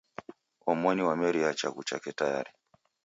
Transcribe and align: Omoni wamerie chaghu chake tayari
Omoni 0.71 1.01
wamerie 1.07 1.49
chaghu 1.59 1.81
chake 1.87 2.11
tayari 2.17 2.51